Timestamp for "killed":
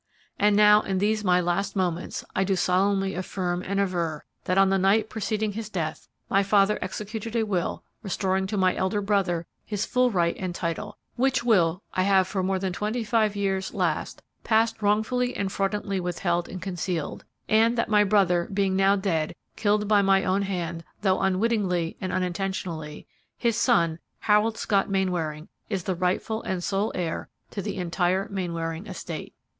19.55-19.87